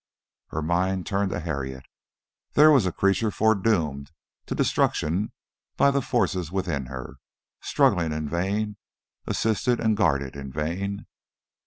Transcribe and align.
Her 0.47 0.63
mind 0.63 1.05
turned 1.05 1.29
to 1.29 1.39
Harriet. 1.39 1.85
There 2.53 2.71
was 2.71 2.87
a 2.87 2.91
creature 2.91 3.29
foredoomed 3.29 4.09
to 4.47 4.55
destruction 4.55 5.31
by 5.77 5.91
the 5.91 6.01
forces 6.01 6.51
within 6.51 6.87
her, 6.87 7.17
struggling 7.61 8.11
in 8.11 8.27
vain, 8.27 8.77
assisted 9.27 9.79
and 9.79 9.95
guarded 9.95 10.35
in 10.35 10.51
vain. 10.51 11.05